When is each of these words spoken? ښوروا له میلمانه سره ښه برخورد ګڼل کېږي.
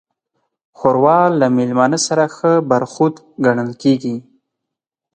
ښوروا 0.77 1.19
له 1.39 1.47
میلمانه 1.57 1.99
سره 2.07 2.23
ښه 2.35 2.51
برخورد 2.71 3.15
ګڼل 3.45 3.71
کېږي. 3.81 4.15